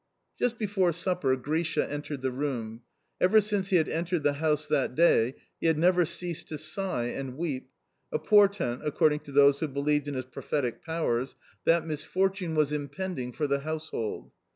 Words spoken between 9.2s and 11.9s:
those who believed in his prophetic powers, that